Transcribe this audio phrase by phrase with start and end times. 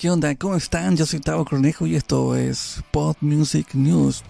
[0.00, 0.34] ¿Qué onda?
[0.34, 0.96] ¿Cómo están?
[0.96, 4.24] Yo soy Tavo Cornejo y esto es Pod Music News.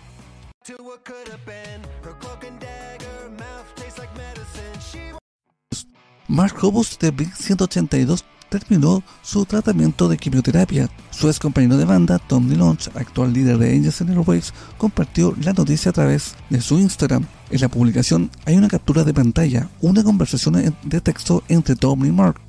[6.27, 10.91] Mark Hobbs de Blink 182 terminó su tratamiento de quimioterapia.
[11.13, 15.53] Su ex compañero de banda, Tom DeLonge, actual líder de Angels and Airwaves, compartió la
[15.53, 17.25] noticia a través de su Instagram.
[17.49, 22.11] En la publicación hay una captura de pantalla, una conversación de texto entre Tom y
[22.11, 22.41] Mark.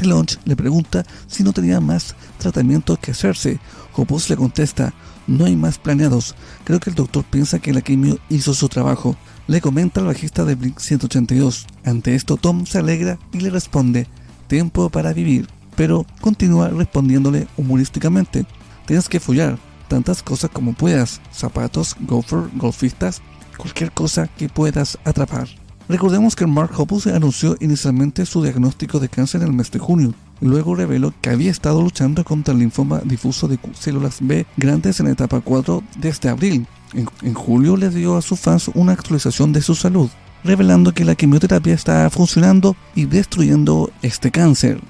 [0.00, 3.58] DeLonge le pregunta si no tenía más tratamiento que hacerse.
[3.92, 4.94] Hobbs le contesta,
[5.26, 6.34] no hay más planeados.
[6.64, 9.16] Creo que el doctor piensa que la quimio hizo su trabajo.
[9.46, 11.66] Le comenta al bajista de Blink 182.
[11.84, 14.06] Ante esto Tom se alegra y le responde,
[14.48, 18.46] tiempo para vivir, pero continúa respondiéndole humorísticamente.
[18.86, 19.58] Tienes que follar
[19.88, 23.20] tantas cosas como puedas, zapatos, golfer, golfistas,
[23.56, 25.59] cualquier cosa que puedas atrapar.
[25.90, 30.14] Recordemos que Mark Hoppus anunció inicialmente su diagnóstico de cáncer en el mes de junio,
[30.40, 35.08] luego reveló que había estado luchando contra el linfoma difuso de células B grandes en
[35.08, 36.68] etapa 4 desde abril.
[36.94, 40.08] En, en julio le dio a sus fans una actualización de su salud,
[40.44, 44.80] revelando que la quimioterapia está funcionando y destruyendo este cáncer.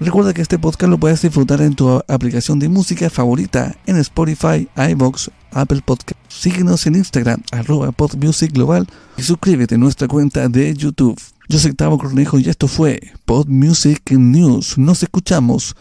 [0.00, 4.68] Recuerda que este podcast lo puedes disfrutar en tu aplicación de música favorita en Spotify,
[4.76, 6.20] iBox, Apple Podcast.
[6.28, 11.20] Síguenos en Instagram, arroba podmusicglobal y suscríbete a nuestra cuenta de YouTube.
[11.48, 14.78] Yo soy Tavo Cornejo y esto fue Pod Music News.
[14.78, 15.74] Nos escuchamos